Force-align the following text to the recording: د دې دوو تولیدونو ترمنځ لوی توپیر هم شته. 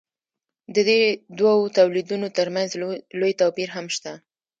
د 0.75 0.77
دې 0.89 1.01
دوو 1.39 1.73
تولیدونو 1.77 2.27
ترمنځ 2.37 2.69
لوی 3.19 3.31
توپیر 3.41 3.69
هم 3.75 3.85
شته. 3.95 4.11